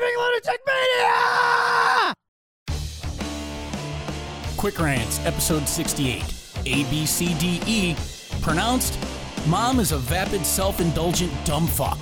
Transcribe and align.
raving 0.00 0.18
lunatic 0.18 0.60
media! 0.66 2.14
Quick 4.56 4.78
Rants, 4.78 5.24
episode 5.24 5.68
68. 5.68 6.22
A, 6.66 6.84
B, 6.90 7.06
C, 7.06 7.34
D, 7.34 7.60
E. 7.66 7.96
Pronounced, 8.40 8.98
Mom 9.46 9.80
is 9.80 9.92
a 9.92 9.98
vapid, 9.98 10.44
self 10.44 10.80
indulgent 10.80 11.32
dumb 11.44 11.66
fuck. 11.66 11.98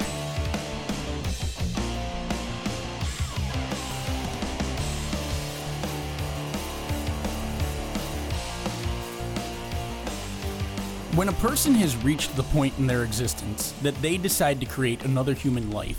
When 11.14 11.28
a 11.28 11.32
person 11.34 11.74
has 11.74 11.96
reached 11.98 12.34
the 12.34 12.42
point 12.42 12.76
in 12.78 12.88
their 12.88 13.04
existence 13.04 13.72
that 13.82 13.94
they 14.02 14.16
decide 14.16 14.58
to 14.60 14.66
create 14.66 15.04
another 15.04 15.32
human 15.32 15.70
life, 15.70 15.98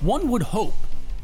one 0.00 0.28
would 0.28 0.42
hope 0.42 0.74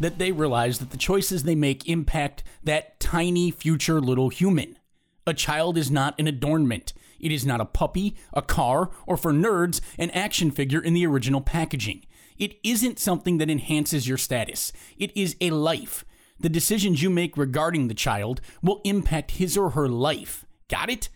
that 0.00 0.18
they 0.18 0.32
realize 0.32 0.78
that 0.78 0.90
the 0.90 0.96
choices 0.96 1.42
they 1.42 1.54
make 1.54 1.88
impact 1.88 2.42
that 2.62 2.98
tiny 3.00 3.50
future 3.50 4.00
little 4.00 4.28
human. 4.28 4.78
A 5.26 5.34
child 5.34 5.78
is 5.78 5.90
not 5.90 6.18
an 6.18 6.26
adornment. 6.26 6.92
It 7.18 7.32
is 7.32 7.46
not 7.46 7.60
a 7.60 7.64
puppy, 7.64 8.16
a 8.32 8.42
car, 8.42 8.90
or 9.06 9.16
for 9.16 9.32
nerds, 9.32 9.80
an 9.98 10.10
action 10.10 10.50
figure 10.50 10.80
in 10.80 10.92
the 10.92 11.06
original 11.06 11.40
packaging. 11.40 12.04
It 12.36 12.58
isn't 12.62 12.98
something 12.98 13.38
that 13.38 13.50
enhances 13.50 14.08
your 14.08 14.18
status. 14.18 14.72
It 14.98 15.16
is 15.16 15.36
a 15.40 15.50
life. 15.50 16.04
The 16.38 16.48
decisions 16.48 17.02
you 17.02 17.08
make 17.08 17.36
regarding 17.36 17.88
the 17.88 17.94
child 17.94 18.40
will 18.62 18.80
impact 18.84 19.32
his 19.32 19.56
or 19.56 19.70
her 19.70 19.88
life. 19.88 20.44
Got 20.68 20.90
it? 20.90 21.08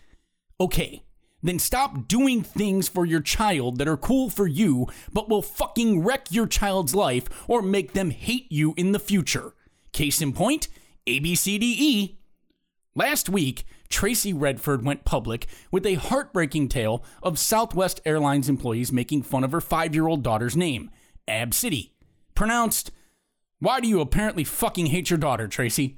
Okay, 0.59 1.03
then 1.41 1.59
stop 1.59 2.07
doing 2.07 2.43
things 2.43 2.87
for 2.87 3.05
your 3.05 3.21
child 3.21 3.77
that 3.77 3.87
are 3.87 3.97
cool 3.97 4.29
for 4.29 4.47
you, 4.47 4.87
but 5.11 5.29
will 5.29 5.41
fucking 5.41 6.03
wreck 6.03 6.31
your 6.31 6.47
child's 6.47 6.93
life 6.93 7.25
or 7.47 7.61
make 7.61 7.93
them 7.93 8.11
hate 8.11 8.51
you 8.51 8.73
in 8.77 8.91
the 8.91 8.99
future. 8.99 9.53
Case 9.91 10.21
in 10.21 10.33
point, 10.33 10.67
ABCDE. 11.07 12.17
Last 12.95 13.29
week, 13.29 13.63
Tracy 13.89 14.33
Redford 14.33 14.85
went 14.85 15.05
public 15.05 15.47
with 15.71 15.85
a 15.85 15.95
heartbreaking 15.95 16.69
tale 16.69 17.03
of 17.23 17.39
Southwest 17.39 18.01
Airlines 18.05 18.49
employees 18.49 18.91
making 18.91 19.23
fun 19.23 19.43
of 19.43 19.51
her 19.51 19.61
five 19.61 19.95
year 19.95 20.07
old 20.07 20.21
daughter's 20.21 20.55
name, 20.55 20.91
Ab 21.27 21.53
City. 21.53 21.93
Pronounced, 22.35 22.91
Why 23.59 23.79
do 23.79 23.87
you 23.87 24.01
apparently 24.01 24.43
fucking 24.43 24.87
hate 24.87 25.09
your 25.09 25.19
daughter, 25.19 25.47
Tracy? 25.47 25.97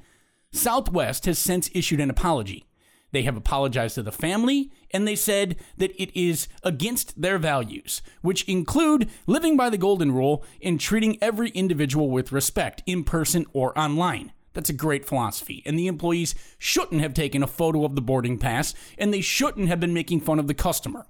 Southwest 0.52 1.26
has 1.26 1.39
since 1.39 1.70
issued 1.73 2.00
an 2.00 2.09
apology. 2.09 2.66
They 3.12 3.23
have 3.23 3.36
apologized 3.36 3.95
to 3.95 4.04
the 4.04 4.12
family, 4.12 4.72
and 4.92 5.08
they 5.08 5.16
said 5.16 5.58
that 5.78 5.92
it 6.02 6.17
is 6.17 6.48
against 6.64 7.22
their 7.22 7.38
values, 7.38 8.02
which 8.22 8.44
include 8.45 9.09
living 9.28 9.58
by 9.58 9.70
the 9.70 9.78
golden 9.78 10.12
rule 10.12 10.44
and 10.64 10.80
treating 10.80 11.22
every 11.22 11.50
individual 11.50 12.09
with 12.09 12.32
respect, 12.32 12.82
in 12.86 13.04
person 13.04 13.45
or 13.54 13.78
online. 13.78 14.32
That's 14.54 14.70
a 14.70 14.73
great 14.73 15.06
philosophy, 15.06 15.62
and 15.66 15.78
the 15.78 15.88
employees 15.88 16.36
shouldn't 16.58 17.02
have 17.02 17.14
taken 17.14 17.44
a 17.44 17.48
photo 17.48 17.86
of 17.86 17.95
the 17.95 18.02
boarding 18.02 18.38
pass, 18.38 18.73
and 18.98 19.14
they 19.14 19.22
shouldn't 19.22 19.70
have 19.70 19.80
been 19.80 19.94
making 19.94 20.22
fun 20.22 20.39
of 20.39 20.48
the 20.48 20.54
customer. 20.54 21.06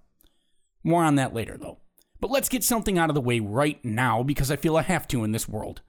More 0.84 1.04
on 1.04 1.16
that 1.16 1.34
later, 1.34 1.58
though. 1.60 1.80
But 2.20 2.32
let's 2.32 2.50
get 2.50 2.64
something 2.64 3.00
out 3.00 3.10
of 3.10 3.16
the 3.16 3.22
way 3.22 3.40
right 3.40 3.84
now 3.84 4.22
because 4.22 4.52
I 4.52 4.56
feel 4.56 4.78
I 4.78 4.84
have 4.84 5.08
to 5.10 5.24
in 5.24 5.32
this 5.32 5.50
world. 5.50 5.82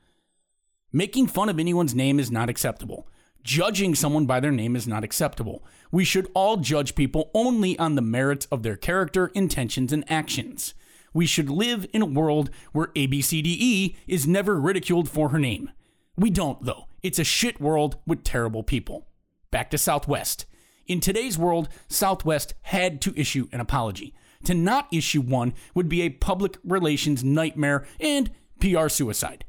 Making 0.90 1.26
fun 1.26 1.48
of 1.50 1.58
anyone's 1.58 1.94
name 1.94 2.18
is 2.18 2.30
not 2.30 2.48
acceptable. 2.48 3.06
Judging 3.42 3.94
someone 3.94 4.26
by 4.26 4.38
their 4.38 4.52
name 4.52 4.76
is 4.76 4.86
not 4.86 5.02
acceptable. 5.02 5.64
We 5.90 6.04
should 6.04 6.30
all 6.32 6.58
judge 6.58 6.94
people 6.94 7.30
only 7.34 7.78
on 7.78 7.96
the 7.96 8.02
merits 8.02 8.46
of 8.52 8.62
their 8.62 8.76
character, 8.76 9.28
intentions, 9.34 9.92
and 9.92 10.10
actions. 10.10 10.74
We 11.12 11.26
should 11.26 11.50
live 11.50 11.86
in 11.92 12.02
a 12.02 12.06
world 12.06 12.50
where 12.72 12.88
ABCDE 12.88 13.96
is 14.06 14.26
never 14.26 14.60
ridiculed 14.60 15.08
for 15.08 15.30
her 15.30 15.38
name. 15.38 15.70
We 16.16 16.30
don't, 16.30 16.64
though. 16.64 16.86
It's 17.02 17.18
a 17.18 17.24
shit 17.24 17.60
world 17.60 17.96
with 18.06 18.22
terrible 18.22 18.62
people. 18.62 19.08
Back 19.50 19.70
to 19.70 19.78
Southwest. 19.78 20.46
In 20.86 21.00
today's 21.00 21.36
world, 21.36 21.68
Southwest 21.88 22.54
had 22.62 23.00
to 23.02 23.18
issue 23.18 23.48
an 23.52 23.60
apology. 23.60 24.14
To 24.44 24.54
not 24.54 24.88
issue 24.92 25.20
one 25.20 25.54
would 25.74 25.88
be 25.88 26.02
a 26.02 26.10
public 26.10 26.58
relations 26.64 27.22
nightmare 27.22 27.86
and 28.00 28.30
PR 28.60 28.88
suicide. 28.88 29.44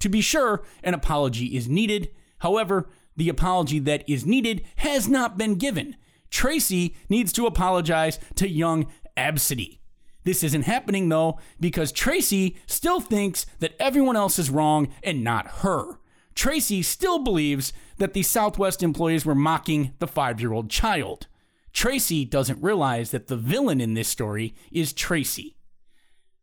To 0.00 0.08
be 0.08 0.20
sure, 0.20 0.62
an 0.82 0.94
apology 0.94 1.56
is 1.56 1.68
needed. 1.68 2.10
However, 2.38 2.88
the 3.16 3.28
apology 3.28 3.78
that 3.80 4.08
is 4.08 4.26
needed 4.26 4.64
has 4.76 5.08
not 5.08 5.38
been 5.38 5.54
given. 5.56 5.96
Tracy 6.30 6.96
needs 7.08 7.32
to 7.32 7.46
apologize 7.46 8.18
to 8.36 8.48
young 8.48 8.86
Absidy. 9.16 9.78
This 10.24 10.42
isn't 10.42 10.62
happening 10.62 11.08
though 11.08 11.38
because 11.60 11.92
Tracy 11.92 12.56
still 12.66 13.00
thinks 13.00 13.46
that 13.60 13.76
everyone 13.78 14.16
else 14.16 14.38
is 14.38 14.50
wrong 14.50 14.88
and 15.02 15.22
not 15.22 15.46
her. 15.58 15.98
Tracy 16.34 16.82
still 16.82 17.20
believes 17.20 17.72
that 17.98 18.14
the 18.14 18.22
Southwest 18.22 18.82
employees 18.82 19.24
were 19.24 19.34
mocking 19.34 19.92
the 19.98 20.08
five 20.08 20.40
year 20.40 20.52
old 20.52 20.70
child. 20.70 21.28
Tracy 21.72 22.24
doesn't 22.24 22.62
realize 22.62 23.10
that 23.10 23.26
the 23.26 23.36
villain 23.36 23.80
in 23.80 23.94
this 23.94 24.08
story 24.08 24.54
is 24.72 24.92
Tracy. 24.92 25.56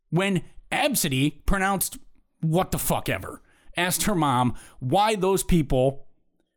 When 0.09 0.43
Absidy, 0.71 1.45
pronounced 1.45 1.97
what 2.41 2.71
the 2.71 2.79
fuck 2.79 3.09
ever, 3.09 3.41
asked 3.75 4.03
her 4.03 4.15
mom 4.15 4.55
why 4.79 5.15
those 5.15 5.43
people 5.43 6.07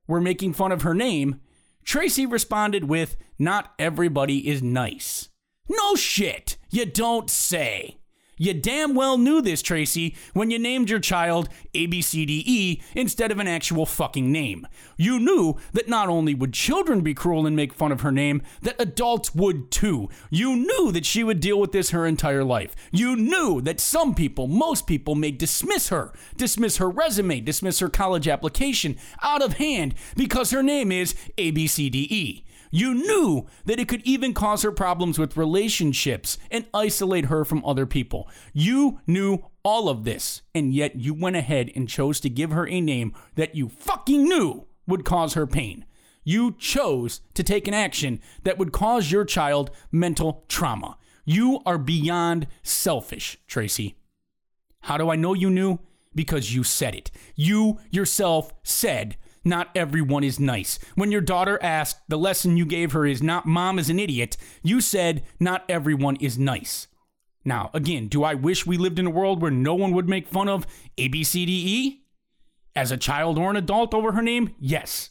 were 0.07 0.21
making 0.21 0.53
fun 0.53 0.73
of 0.73 0.83
her 0.83 0.95
name, 0.95 1.41
Tracy 1.85 2.27
responded 2.27 2.85
with, 2.85 3.17
Not 3.39 3.73
everybody 3.79 4.49
is 4.49 4.63
nice. 4.63 5.29
No 5.69 5.95
shit, 5.95 6.57
you 6.71 6.87
don't 6.87 7.31
say. 7.31 7.99
You 8.37 8.53
damn 8.53 8.95
well 8.95 9.17
knew 9.17 9.41
this, 9.41 9.63
Tracy, 9.63 10.17
when 10.33 10.51
you 10.51 10.59
named 10.59 10.91
your 10.91 10.99
child 10.99 11.49
ABCDE 11.73 12.83
instead 12.95 13.31
of 13.31 13.39
an 13.39 13.47
actual 13.47 13.87
fucking 13.87 14.33
name. 14.33 14.67
You 14.97 15.21
knew 15.21 15.57
that 15.73 15.89
not 15.89 16.09
only 16.09 16.35
would 16.35 16.53
children 16.53 17.03
be 17.03 17.15
cruel 17.15 17.47
and 17.47 17.55
make 17.55 17.73
fun 17.73 17.93
of 17.93 18.01
her 18.01 18.11
name, 18.11 18.43
that 18.63 18.81
adults 18.81 19.35
would 19.35 19.71
too. 19.71 20.09
You 20.31 20.57
knew 20.57 20.91
that 20.93 21.07
she 21.07 21.23
would 21.23 21.39
deal 21.39 21.61
with 21.61 21.73
this 21.73 21.91
her 21.91 22.07
entire 22.07 22.45
life. 22.45 22.75
You 22.91 23.15
knew 23.15 23.61
that 23.63 23.79
some 23.79 24.15
people, 24.15 24.49
most 24.49 24.87
people, 24.87 25.15
may 25.15 25.31
dismiss 25.31 25.89
her, 25.91 26.13
dismiss 26.37 26.79
her 26.79 26.91
resume, 26.91 27.41
dismiss 27.41 27.79
her 27.79 27.89
college 27.89 28.27
application 28.27 28.97
out 29.23 29.43
of 29.43 29.55
hand 29.55 29.95
because 30.17 30.51
her 30.51 30.63
name 30.63 30.91
is 30.91 31.15
ABCDE. 31.39 32.43
You 32.75 32.93
knew 32.93 33.47
that 33.67 33.79
it 33.79 33.87
could 33.87 34.03
even 34.03 34.35
cause 34.35 34.63
her 34.63 34.73
problems 34.73 35.17
with 35.17 35.37
relationships 35.37 36.39
and 36.51 36.67
isolate 36.75 37.27
her 37.27 37.45
from 37.45 37.65
other 37.65 37.87
people. 37.87 38.29
You 38.53 38.99
knew 39.07 39.45
all 39.63 39.89
of 39.89 40.03
this, 40.03 40.43
and 40.57 40.75
yet 40.75 40.97
you 40.97 41.15
went 41.15 41.37
ahead 41.37 41.71
and 41.77 41.89
chose 41.89 42.19
to 42.19 42.29
give 42.29 42.51
her 42.51 42.67
a 42.67 42.81
name 42.81 43.15
that 43.37 43.55
you 43.55 43.69
fucking 43.69 44.25
knew 44.25 44.67
would 44.89 45.05
cause 45.05 45.35
her 45.35 45.47
pain. 45.47 45.85
You 46.25 46.51
chose 46.59 47.21
to 47.35 47.45
take 47.45 47.69
an 47.69 47.75
action 47.75 48.21
that 48.43 48.59
would 48.59 48.73
cause 48.73 49.13
your 49.13 49.25
child 49.25 49.71
mental 49.93 50.45
trauma. 50.49 50.99
You 51.25 51.61
are 51.65 51.79
beyond 51.79 52.49
selfish, 52.65 53.39
Tracy. 53.47 53.95
How 54.81 54.97
do 54.97 55.11
I 55.11 55.15
know 55.15 55.35
you 55.35 55.49
knew? 55.49 55.79
Because 56.13 56.53
you 56.53 56.65
said 56.65 56.97
it. 56.97 57.13
You 57.37 57.79
yourself 57.93 58.53
said 58.65 59.17
not 59.45 59.69
everyone 59.75 60.25
is 60.25 60.41
nice. 60.41 60.79
When 60.95 61.13
your 61.13 61.21
daughter 61.21 61.59
asked, 61.63 62.01
the 62.09 62.19
lesson 62.19 62.57
you 62.57 62.67
gave 62.67 62.93
her 62.93 63.07
is 63.07 63.23
not 63.23 63.47
mom 63.47 63.79
is 63.79 63.91
an 63.91 63.99
idiot, 63.99 64.37
you 64.63 64.81
said, 64.81 65.25
not 65.39 65.65
everyone 65.69 66.17
is 66.17 66.39
nice. 66.39 66.89
Now, 67.45 67.71
again, 67.75 68.09
do 68.09 68.25
I 68.25 68.35
wish 68.35 68.67
we 68.67 68.79
lived 68.79 68.99
in 68.99 69.07
a 69.07 69.11
world 69.11 69.43
where 69.43 69.51
no 69.51 69.75
one 69.75 69.93
would 69.93 70.09
make 70.09 70.27
fun 70.29 70.49
of 70.49 70.67
ABCDE? 70.97 71.99
As 72.77 72.91
a 72.91 72.97
child 72.97 73.39
or 73.39 73.51
an 73.51 73.57
adult 73.57 73.95
over 73.95 74.13
her 74.13 74.23
name? 74.23 74.55
Yes. 74.59 75.11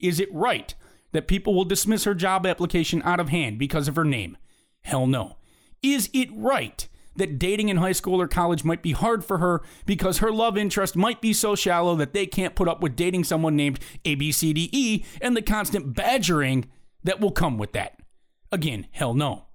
Is 0.00 0.18
it 0.18 0.32
right 0.32 0.74
that 1.12 1.28
people 1.28 1.54
will 1.54 1.64
dismiss 1.64 2.04
her 2.04 2.14
job 2.14 2.46
application 2.46 3.02
out 3.04 3.20
of 3.20 3.28
hand 3.28 3.58
because 3.58 3.86
of 3.86 3.96
her 3.96 4.04
name? 4.04 4.36
Hell 4.80 5.06
no. 5.06 5.36
Is 5.82 6.10
it 6.12 6.28
right 6.32 6.88
that 7.16 7.38
dating 7.38 7.68
in 7.68 7.76
high 7.76 7.92
school 7.92 8.20
or 8.20 8.28
college 8.28 8.64
might 8.64 8.82
be 8.82 8.92
hard 8.92 9.24
for 9.24 9.38
her 9.38 9.62
because 9.86 10.18
her 10.18 10.32
love 10.32 10.56
interest 10.56 10.96
might 10.96 11.20
be 11.20 11.32
so 11.32 11.54
shallow 11.54 11.94
that 11.96 12.12
they 12.12 12.26
can't 12.26 12.54
put 12.54 12.68
up 12.68 12.82
with 12.82 12.96
dating 12.96 13.24
someone 13.24 13.56
named 13.56 13.78
ABCDE 14.04 15.04
and 15.20 15.36
the 15.36 15.42
constant 15.42 15.94
badgering 15.94 16.66
that 17.02 17.20
will 17.20 17.30
come 17.30 17.58
with 17.58 17.72
that. 17.72 17.98
Again, 18.50 18.86
hell 18.90 19.14
no. 19.14 19.46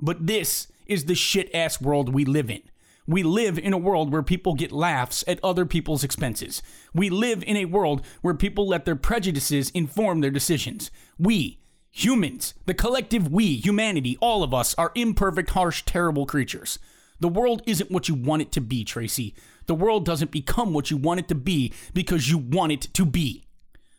But 0.00 0.26
this 0.26 0.68
is 0.86 1.04
the 1.04 1.14
shit 1.14 1.52
ass 1.54 1.80
world 1.80 2.12
we 2.12 2.24
live 2.24 2.50
in. 2.50 2.62
We 3.06 3.22
live 3.22 3.58
in 3.58 3.72
a 3.72 3.78
world 3.78 4.12
where 4.12 4.22
people 4.22 4.54
get 4.54 4.70
laughs 4.70 5.24
at 5.26 5.40
other 5.42 5.66
people's 5.66 6.04
expenses. 6.04 6.62
We 6.94 7.10
live 7.10 7.42
in 7.44 7.56
a 7.56 7.64
world 7.64 8.04
where 8.20 8.34
people 8.34 8.68
let 8.68 8.84
their 8.84 8.96
prejudices 8.96 9.70
inform 9.70 10.20
their 10.20 10.30
decisions. 10.30 10.90
We, 11.18 11.60
Humans, 11.92 12.54
the 12.66 12.74
collective 12.74 13.30
we, 13.30 13.56
humanity, 13.56 14.16
all 14.20 14.42
of 14.42 14.54
us 14.54 14.74
are 14.76 14.92
imperfect, 14.94 15.50
harsh, 15.50 15.82
terrible 15.84 16.24
creatures. 16.24 16.78
The 17.18 17.28
world 17.28 17.62
isn't 17.66 17.90
what 17.90 18.08
you 18.08 18.14
want 18.14 18.42
it 18.42 18.52
to 18.52 18.60
be, 18.60 18.84
Tracy. 18.84 19.34
The 19.66 19.74
world 19.74 20.04
doesn't 20.04 20.30
become 20.30 20.72
what 20.72 20.90
you 20.90 20.96
want 20.96 21.20
it 21.20 21.28
to 21.28 21.34
be 21.34 21.72
because 21.92 22.30
you 22.30 22.38
want 22.38 22.72
it 22.72 22.82
to 22.94 23.04
be. 23.04 23.44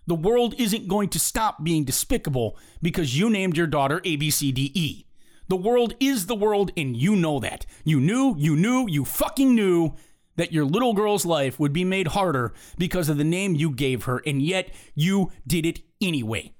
The 0.08 0.16
world 0.16 0.56
isn't 0.58 0.88
going 0.88 1.10
to 1.10 1.20
stop 1.20 1.64
being 1.64 1.84
despicable 1.84 2.58
because 2.82 3.20
you 3.20 3.30
named 3.30 3.58
your 3.58 3.68
daughter 3.68 4.00
ABCDE. 4.00 5.06
The 5.48 5.56
world 5.56 5.96
is 6.00 6.26
the 6.26 6.36
world 6.36 6.72
and 6.78 6.96
you 6.96 7.16
know 7.16 7.40
that. 7.40 7.66
You 7.84 8.00
knew, 8.00 8.36
you 8.38 8.56
knew, 8.56 8.88
you 8.90 9.06
fucking 9.06 9.54
knew 9.54 9.96
that 10.38 10.54
your 10.54 10.66
little 10.66 10.94
girl's 10.94 11.26
life 11.26 11.60
would 11.60 11.74
be 11.74 11.84
made 11.84 12.08
harder 12.08 12.54
because 12.78 13.10
of 13.10 13.18
the 13.18 13.24
name 13.24 13.54
you 13.54 13.70
gave 13.70 14.06
her, 14.06 14.24
and 14.26 14.42
yet 14.42 14.70
you 14.96 15.32
did 15.46 15.66
it 15.66 15.82
anyway. 16.02 16.54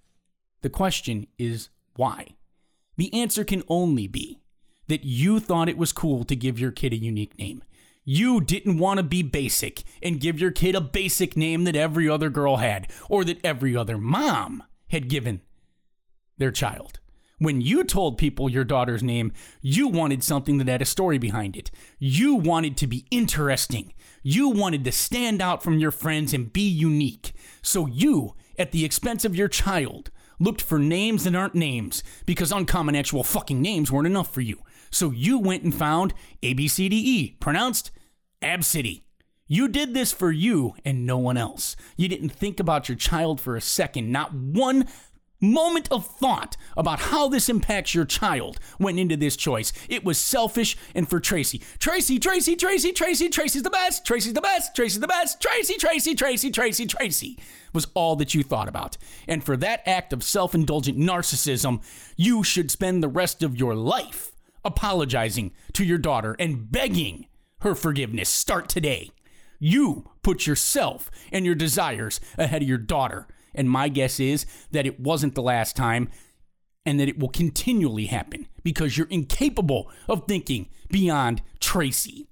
The 0.62 0.70
question 0.70 1.28
is 1.38 1.70
why? 1.96 2.36
The 2.98 3.14
answer 3.14 3.44
can 3.44 3.64
only 3.68 4.08
be 4.08 4.42
that 4.88 5.04
you 5.04 5.40
thought 5.40 5.70
it 5.70 5.78
was 5.78 5.94
cool 5.94 6.24
to 6.26 6.36
give 6.36 6.60
your 6.60 6.72
kid 6.72 6.94
a 6.94 6.98
unique 6.98 7.38
name. 7.38 7.64
You 8.04 8.42
didn't 8.42 8.78
want 8.78 8.98
to 8.98 9.04
be 9.04 9.24
basic 9.24 9.84
and 10.02 10.20
give 10.20 10.40
your 10.40 10.52
kid 10.52 10.76
a 10.76 10.82
basic 10.82 11.38
name 11.38 11.64
that 11.64 11.76
every 11.76 12.10
other 12.10 12.30
girl 12.30 12.58
had 12.58 12.92
or 13.10 13.24
that 13.26 13.44
every 13.44 13.76
other 13.76 13.98
mom 13.98 14.64
had 14.90 15.08
given 15.08 15.42
their 16.38 16.52
child. 16.52 17.00
When 17.38 17.62
you 17.62 17.84
told 17.84 18.18
people 18.18 18.50
your 18.50 18.64
daughter's 18.64 19.02
name, 19.02 19.32
you 19.62 19.88
wanted 19.88 20.24
something 20.24 20.58
that 20.58 20.68
had 20.68 20.82
a 20.82 20.86
story 20.86 21.18
behind 21.18 21.56
it. 21.56 21.72
You 21.98 22.36
wanted 22.36 22.78
to 22.78 22.88
be 22.88 23.06
interesting. 23.10 23.94
You 24.22 24.50
wanted 24.50 24.84
to 24.84 24.92
stand 24.92 25.42
out 25.42 25.64
from 25.64 25.80
your 25.80 25.90
friends 25.90 26.34
and 26.36 26.54
be 26.54 26.68
unique. 26.68 27.34
So 27.64 27.88
you, 27.88 28.36
at 28.60 28.72
the 28.72 28.86
expense 28.86 29.26
of 29.26 29.36
your 29.36 29.48
child, 29.48 30.12
looked 30.42 30.62
for 30.62 30.80
names 30.80 31.24
that 31.24 31.36
aren't 31.36 31.56
names 31.56 32.04
because 32.26 32.52
uncommon 32.52 32.96
actual 32.96 33.24
fucking 33.24 33.62
names 33.62 33.92
weren't 33.92 34.08
enough 34.08 34.34
for 34.34 34.42
you. 34.42 34.60
So 34.90 35.12
you 35.12 35.38
went 35.38 35.64
and 35.64 35.74
found 35.74 36.14
ABCDE, 36.42 37.40
pronounced 37.40 37.92
Absidy. 38.42 39.04
You 39.48 39.68
did 39.68 39.94
this 39.94 40.12
for 40.12 40.32
you 40.32 40.76
and 40.84 41.06
no 41.06 41.18
one 41.18 41.38
else. 41.38 41.76
You 41.96 42.08
didn't 42.08 42.30
think 42.30 42.60
about 42.60 42.90
your 42.90 42.96
child 42.98 43.40
for 43.40 43.56
a 43.56 43.62
second, 43.62 44.12
not 44.12 44.34
one 44.34 44.88
moment 45.42 45.88
of 45.92 46.06
thought 46.06 46.56
about 46.78 47.00
how 47.00 47.28
this 47.28 47.50
impacts 47.50 47.94
your 47.94 48.06
child 48.06 48.60
went 48.80 49.00
into 49.00 49.18
this 49.18 49.36
choice. 49.36 49.74
It 49.90 50.04
was 50.04 50.18
selfish 50.18 50.78
and 50.96 51.10
for 51.10 51.20
Tracy. 51.20 51.62
Tracy, 51.80 52.20
Tracy, 52.20 52.56
Tracy, 52.56 52.92
Tracy, 52.92 53.30
Tracy's 53.30 53.64
the 53.64 53.70
best. 53.70 54.06
Tracy's 54.06 54.34
the 54.34 54.42
best. 54.42 54.76
Tracy's 54.76 55.00
the 55.00 55.08
best. 55.08 55.42
Tracy, 55.42 55.76
Tracy, 55.76 56.16
Tracy, 56.16 56.52
Tracy, 56.52 56.86
Tracy 56.86 57.40
was 57.74 57.88
all 57.94 58.16
that 58.18 58.34
you 58.34 58.44
thought 58.44 58.68
about. 58.68 58.98
And 59.28 59.44
for 59.44 59.58
that 59.58 59.82
act 59.86 60.14
of 60.14 60.24
self 60.24 60.54
indulgent 60.54 60.98
narcissism, 60.98 61.82
you 62.16 62.44
should 62.44 62.72
spend 62.72 63.02
the 63.02 63.08
rest 63.10 63.44
of 63.44 63.58
your 63.58 63.76
life 63.76 64.32
apologizing 64.64 65.52
to 65.74 65.84
your 65.84 65.98
daughter 65.98 66.36
and 66.40 66.72
begging 66.72 67.28
her 67.62 67.76
forgiveness. 67.76 68.30
Start 68.30 68.70
today. 68.70 69.12
You 69.60 70.10
put 70.24 70.48
yourself 70.48 71.12
and 71.32 71.46
your 71.46 71.56
desires 71.56 72.20
ahead 72.38 72.64
of 72.64 72.68
your 72.68 72.78
daughter. 72.78 73.28
And 73.54 73.70
my 73.70 73.90
guess 73.90 74.20
is 74.20 74.46
that 74.72 74.86
it 74.86 75.00
wasn't 75.00 75.36
the 75.36 75.42
last 75.42 75.76
time 75.76 76.10
and 76.86 77.00
that 77.00 77.10
it 77.10 77.20
will 77.20 77.30
continually 77.30 78.06
happen 78.06 78.48
because 78.64 78.98
you're 78.98 79.08
incapable 79.08 79.90
of 80.08 80.26
thinking 80.28 80.70
beyond 80.90 81.42
Tracy. 81.60 82.28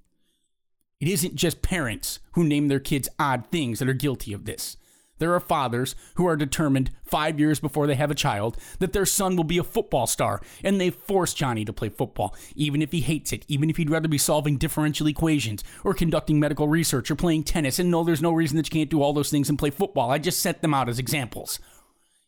It 1.00 1.08
isn't 1.08 1.34
just 1.34 1.62
parents 1.62 2.18
who 2.32 2.44
name 2.44 2.68
their 2.68 2.80
kids 2.80 3.08
odd 3.18 3.46
things 3.46 3.78
that 3.78 3.88
are 3.88 3.94
guilty 3.94 4.32
of 4.32 4.44
this. 4.44 4.76
There 5.20 5.34
are 5.34 5.40
fathers 5.40 5.94
who 6.14 6.26
are 6.26 6.34
determined 6.34 6.90
five 7.04 7.38
years 7.38 7.60
before 7.60 7.86
they 7.86 7.94
have 7.94 8.10
a 8.10 8.14
child 8.16 8.56
that 8.80 8.92
their 8.92 9.06
son 9.06 9.36
will 9.36 9.44
be 9.44 9.58
a 9.58 9.62
football 9.62 10.06
star, 10.08 10.40
and 10.64 10.80
they 10.80 10.90
force 10.90 11.34
Johnny 11.34 11.64
to 11.64 11.72
play 11.72 11.90
football, 11.90 12.34
even 12.56 12.82
if 12.82 12.90
he 12.90 13.02
hates 13.02 13.32
it, 13.32 13.44
even 13.46 13.70
if 13.70 13.76
he'd 13.76 13.90
rather 13.90 14.08
be 14.08 14.18
solving 14.18 14.56
differential 14.56 15.06
equations, 15.06 15.62
or 15.84 15.94
conducting 15.94 16.40
medical 16.40 16.66
research, 16.66 17.10
or 17.10 17.16
playing 17.16 17.44
tennis. 17.44 17.78
And 17.78 17.90
no, 17.90 18.02
there's 18.02 18.22
no 18.22 18.32
reason 18.32 18.56
that 18.56 18.66
you 18.66 18.80
can't 18.80 18.90
do 18.90 19.02
all 19.02 19.12
those 19.12 19.30
things 19.30 19.48
and 19.48 19.58
play 19.58 19.70
football. 19.70 20.10
I 20.10 20.18
just 20.18 20.40
set 20.40 20.62
them 20.62 20.74
out 20.74 20.88
as 20.88 20.98
examples. 20.98 21.60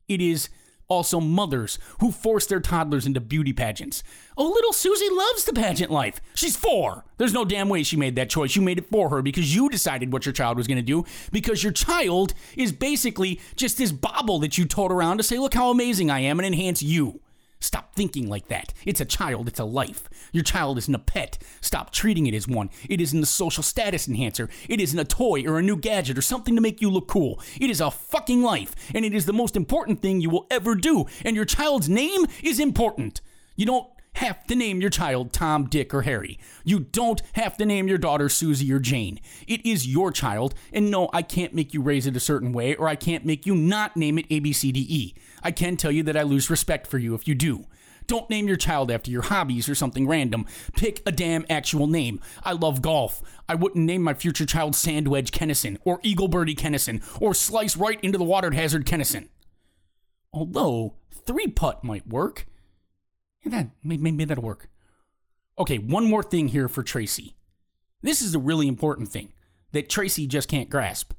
It 0.06 0.20
is 0.20 0.50
also 0.92 1.20
mothers 1.20 1.78
who 2.00 2.12
force 2.12 2.46
their 2.46 2.60
toddlers 2.60 3.06
into 3.06 3.20
beauty 3.20 3.52
pageants. 3.52 4.02
Oh, 4.36 4.48
little 4.48 4.72
Susie 4.72 5.08
loves 5.10 5.44
the 5.44 5.52
pageant 5.52 5.90
life. 5.90 6.20
She's 6.34 6.56
four. 6.56 7.04
There's 7.16 7.32
no 7.32 7.44
damn 7.44 7.68
way 7.70 7.82
she 7.82 7.96
made 7.96 8.14
that 8.16 8.30
choice. 8.30 8.54
You 8.54 8.62
made 8.62 8.78
it 8.78 8.90
for 8.90 9.08
her 9.08 9.22
because 9.22 9.56
you 9.56 9.70
decided 9.70 10.12
what 10.12 10.26
your 10.26 10.32
child 10.32 10.58
was 10.58 10.66
going 10.66 10.76
to 10.76 10.82
do. 10.82 11.04
Because 11.32 11.62
your 11.62 11.72
child 11.72 12.34
is 12.56 12.72
basically 12.72 13.40
just 13.56 13.78
this 13.78 13.92
bauble 13.92 14.38
that 14.40 14.58
you 14.58 14.66
tote 14.66 14.92
around 14.92 15.16
to 15.16 15.22
say, 15.22 15.38
look 15.38 15.54
how 15.54 15.70
amazing 15.70 16.10
I 16.10 16.20
am 16.20 16.38
and 16.38 16.46
enhance 16.46 16.82
you. 16.82 17.21
Stop 17.62 17.94
thinking 17.94 18.28
like 18.28 18.48
that. 18.48 18.74
It's 18.84 19.00
a 19.00 19.04
child, 19.04 19.46
it's 19.46 19.60
a 19.60 19.64
life. 19.64 20.08
Your 20.32 20.42
child 20.42 20.78
isn't 20.78 20.94
a 20.94 20.98
pet. 20.98 21.38
Stop 21.60 21.92
treating 21.92 22.26
it 22.26 22.34
as 22.34 22.48
one. 22.48 22.70
It 22.88 23.00
isn't 23.00 23.22
a 23.22 23.26
social 23.26 23.62
status 23.62 24.08
enhancer. 24.08 24.48
It 24.68 24.80
isn't 24.80 24.98
a 24.98 25.04
toy 25.04 25.44
or 25.44 25.58
a 25.58 25.62
new 25.62 25.76
gadget 25.76 26.18
or 26.18 26.22
something 26.22 26.56
to 26.56 26.60
make 26.60 26.82
you 26.82 26.90
look 26.90 27.06
cool. 27.06 27.40
It 27.60 27.70
is 27.70 27.80
a 27.80 27.90
fucking 27.90 28.42
life, 28.42 28.74
and 28.94 29.04
it 29.04 29.14
is 29.14 29.26
the 29.26 29.32
most 29.32 29.54
important 29.54 30.00
thing 30.00 30.20
you 30.20 30.28
will 30.28 30.46
ever 30.50 30.74
do. 30.74 31.06
And 31.24 31.36
your 31.36 31.44
child's 31.44 31.88
name 31.88 32.26
is 32.42 32.58
important. 32.58 33.20
You 33.54 33.66
don't 33.66 33.86
have 34.22 34.46
to 34.46 34.54
name 34.54 34.80
your 34.80 34.90
child 34.90 35.32
Tom, 35.32 35.66
Dick, 35.66 35.92
or 35.92 36.02
Harry. 36.02 36.38
You 36.64 36.78
don't 36.78 37.20
have 37.32 37.56
to 37.56 37.66
name 37.66 37.88
your 37.88 37.98
daughter 37.98 38.28
Susie 38.28 38.72
or 38.72 38.78
Jane. 38.78 39.18
It 39.48 39.64
is 39.66 39.86
your 39.86 40.12
child, 40.12 40.54
and 40.72 40.90
no, 40.90 41.10
I 41.12 41.22
can't 41.22 41.54
make 41.54 41.74
you 41.74 41.82
raise 41.82 42.06
it 42.06 42.16
a 42.16 42.20
certain 42.20 42.52
way, 42.52 42.76
or 42.76 42.88
I 42.88 42.94
can't 42.94 43.26
make 43.26 43.46
you 43.46 43.56
not 43.56 43.96
name 43.96 44.18
it 44.18 44.28
ABCDE. 44.28 45.14
I 45.42 45.50
can 45.50 45.76
tell 45.76 45.90
you 45.90 46.04
that 46.04 46.16
I 46.16 46.22
lose 46.22 46.50
respect 46.50 46.86
for 46.86 46.98
you 46.98 47.14
if 47.14 47.26
you 47.26 47.34
do. 47.34 47.64
Don't 48.06 48.30
name 48.30 48.46
your 48.46 48.56
child 48.56 48.92
after 48.92 49.10
your 49.10 49.22
hobbies 49.22 49.68
or 49.68 49.74
something 49.74 50.06
random. 50.06 50.46
Pick 50.76 51.02
a 51.04 51.12
damn 51.12 51.44
actual 51.50 51.88
name. 51.88 52.20
I 52.44 52.52
love 52.52 52.80
golf. 52.80 53.22
I 53.48 53.56
wouldn't 53.56 53.84
name 53.84 54.02
my 54.02 54.14
future 54.14 54.46
child 54.46 54.74
Sandwedge 54.74 55.30
Kennison, 55.30 55.78
or 55.84 55.98
Eagle 56.04 56.28
Birdie 56.28 56.54
Kennison, 56.54 57.02
or 57.20 57.34
Slice 57.34 57.76
Right 57.76 58.00
into 58.02 58.18
the 58.18 58.24
Water 58.24 58.52
Hazard 58.52 58.86
Kennison. 58.86 59.28
Although, 60.32 60.94
three 61.26 61.48
putt 61.48 61.82
might 61.82 62.06
work. 62.06 62.46
Maybe, 63.44 63.70
maybe 63.82 64.24
that'll 64.24 64.44
work. 64.44 64.68
Okay, 65.58 65.78
one 65.78 66.08
more 66.08 66.22
thing 66.22 66.48
here 66.48 66.68
for 66.68 66.82
Tracy. 66.82 67.34
This 68.00 68.22
is 68.22 68.34
a 68.34 68.38
really 68.38 68.68
important 68.68 69.08
thing 69.08 69.32
that 69.72 69.88
Tracy 69.88 70.26
just 70.26 70.48
can't 70.48 70.70
grasp. 70.70 71.12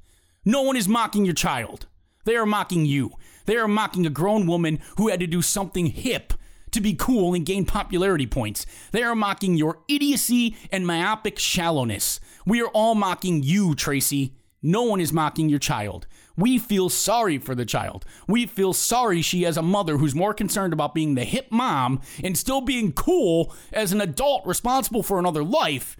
No 0.45 0.61
one 0.61 0.75
is 0.75 0.87
mocking 0.87 1.25
your 1.25 1.33
child. 1.33 1.87
They 2.25 2.35
are 2.35 2.45
mocking 2.45 2.85
you. 2.85 3.11
They 3.45 3.57
are 3.57 3.67
mocking 3.67 4.05
a 4.05 4.09
grown 4.09 4.47
woman 4.47 4.79
who 4.97 5.09
had 5.09 5.19
to 5.19 5.27
do 5.27 5.41
something 5.41 5.87
hip 5.87 6.33
to 6.71 6.81
be 6.81 6.93
cool 6.93 7.33
and 7.33 7.45
gain 7.45 7.65
popularity 7.65 8.27
points. 8.27 8.65
They 8.91 9.03
are 9.03 9.15
mocking 9.15 9.55
your 9.55 9.79
idiocy 9.87 10.55
and 10.71 10.87
myopic 10.87 11.37
shallowness. 11.37 12.19
We 12.45 12.61
are 12.61 12.69
all 12.69 12.95
mocking 12.95 13.43
you, 13.43 13.75
Tracy. 13.75 14.35
No 14.65 14.83
one 14.83 15.01
is 15.01 15.12
mocking 15.12 15.50
your 15.50 15.60
child. 15.60 16.07
We 16.38 16.57
feel 16.57 16.89
sorry 16.89 17.38
for 17.38 17.54
the 17.54 17.65
child. 17.65 18.06
We 18.27 18.45
feel 18.45 18.71
sorry 18.71 19.21
she 19.21 19.44
has 19.44 19.57
a 19.57 19.62
mother 19.62 19.98
who's 19.98 20.15
more 20.15 20.33
concerned 20.33 20.71
about 20.71 20.95
being 20.95 21.15
the 21.15 21.25
hip 21.25 21.48
mom 21.51 22.01
and 22.24 22.38
still 22.38 22.62
being 22.62 22.94
cool 22.94 23.54
as 23.74 23.92
an 23.92 24.00
adult 24.00 24.45
responsible 24.45 25.04
for 25.04 25.19
another 25.19 25.44
life 25.44 25.98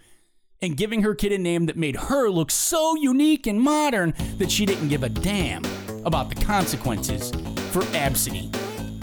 and 0.62 0.78
giving 0.78 1.04
her 1.04 1.14
kid 1.14 1.34
a 1.34 1.38
name 1.38 1.66
that 1.66 1.76
made 1.76 1.98
her 1.98 2.30
look 2.30 2.50
so 2.50 2.96
unique 2.96 3.46
and 3.46 3.60
modern 3.60 4.14
that 4.38 4.50
she 4.50 4.66
didn't 4.66 4.88
give 4.88 5.04
a 5.04 5.10
damn 5.10 5.64
about 6.06 6.30
the 6.30 6.36
consequences 6.36 7.32
for 7.72 7.82
Absidy. 7.92 8.50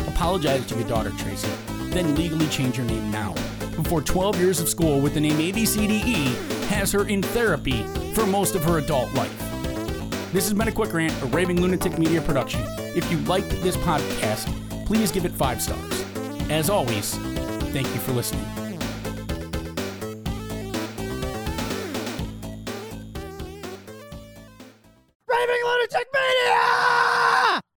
Apologize 0.08 0.66
to 0.66 0.74
your 0.74 0.88
daughter, 0.88 1.10
Tracy, 1.18 1.50
then 1.90 2.14
legally 2.14 2.48
change 2.48 2.78
your 2.78 2.86
name 2.86 3.10
now 3.10 3.34
before 3.76 4.00
12 4.00 4.38
years 4.40 4.60
of 4.60 4.68
school 4.68 5.00
with 5.00 5.14
the 5.14 5.20
name 5.20 5.36
ABCDE 5.36 6.66
has 6.68 6.92
her 6.92 7.06
in 7.08 7.22
therapy 7.22 7.82
for 8.14 8.26
most 8.26 8.54
of 8.54 8.64
her 8.64 8.78
adult 8.78 9.12
life. 9.14 9.49
This 10.32 10.44
has 10.44 10.54
been 10.54 10.68
a 10.68 10.72
quick 10.72 10.92
rant, 10.92 11.12
a 11.22 11.26
Raving 11.26 11.60
Lunatic 11.60 11.98
Media 11.98 12.20
production. 12.20 12.62
If 12.94 13.10
you 13.10 13.18
liked 13.22 13.50
this 13.62 13.76
podcast, 13.78 14.46
please 14.86 15.10
give 15.10 15.24
it 15.24 15.32
five 15.32 15.60
stars. 15.60 16.04
As 16.48 16.70
always, 16.70 17.16
thank 17.72 17.88
you 17.88 18.00
for 18.00 18.12
listening. 18.12 18.59